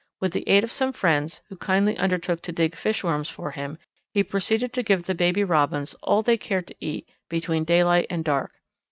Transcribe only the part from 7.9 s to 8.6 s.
and dark.